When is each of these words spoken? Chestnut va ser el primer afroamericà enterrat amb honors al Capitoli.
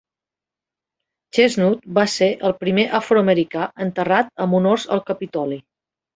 Chestnut 1.37 1.83
va 1.97 2.05
ser 2.13 2.29
el 2.49 2.55
primer 2.63 2.87
afroamericà 3.01 3.69
enterrat 3.87 4.35
amb 4.47 4.59
honors 4.63 4.89
al 4.99 5.07
Capitoli. 5.13 5.63